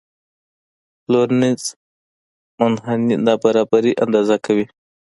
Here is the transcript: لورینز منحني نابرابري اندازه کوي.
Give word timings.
لورینز 1.11 1.63
منحني 2.59 3.15
نابرابري 3.25 3.91
اندازه 4.03 4.35
کوي. 4.45 4.65